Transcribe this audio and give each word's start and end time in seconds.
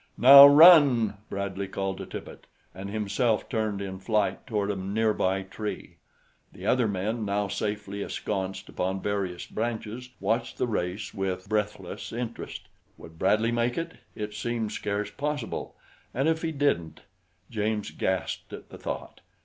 "Now 0.17 0.47
run!" 0.47 1.17
Bradley 1.29 1.67
called 1.67 1.99
to 1.99 2.07
Tippet 2.07 2.47
and 2.73 2.89
himself 2.89 3.47
turned 3.47 3.83
in 3.83 3.99
flight 3.99 4.47
toward 4.47 4.71
a 4.71 4.75
nearby 4.75 5.43
tree. 5.43 5.97
The 6.51 6.65
other 6.65 6.87
men, 6.87 7.23
now 7.23 7.47
safely 7.47 8.01
ensconced 8.01 8.67
upon 8.67 9.03
various 9.03 9.45
branches, 9.45 10.09
watched 10.19 10.57
the 10.57 10.65
race 10.65 11.13
with 11.13 11.47
breathless 11.47 12.11
interest. 12.11 12.67
Would 12.97 13.19
Bradley 13.19 13.51
make 13.51 13.77
it? 13.77 13.97
It 14.15 14.33
seemed 14.33 14.71
scarce 14.71 15.11
possible. 15.11 15.75
And 16.15 16.27
if 16.27 16.41
he 16.41 16.51
didn't! 16.51 17.01
James 17.51 17.91
gasped 17.91 18.53
at 18.53 18.69
the 18.69 18.79
thought. 18.79 19.21